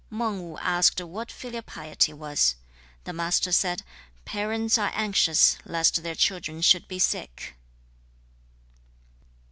[0.09, 2.55] Mang Wu asked what filial piety was.
[3.03, 3.83] The Master said,
[4.25, 7.55] 'Parents are anxious lest their children should be sick.'